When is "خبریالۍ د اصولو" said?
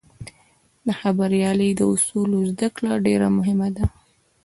0.99-2.37